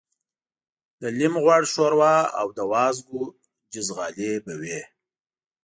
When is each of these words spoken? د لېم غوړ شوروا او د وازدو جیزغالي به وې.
د 1.01 1.03
لېم 1.17 1.33
غوړ 1.43 1.61
شوروا 1.73 2.17
او 2.39 2.47
د 2.57 2.59
وازدو 2.71 3.21
جیزغالي 3.73 4.31
به 4.45 4.53
وې. 4.61 4.79